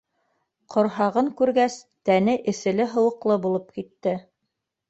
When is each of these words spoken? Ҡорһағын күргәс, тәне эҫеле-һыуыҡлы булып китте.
Ҡорһағын 0.75 1.29
күргәс, 1.41 1.77
тәне 2.11 2.35
эҫеле-һыуыҡлы 2.53 3.39
булып 3.47 3.73
китте. 3.79 4.19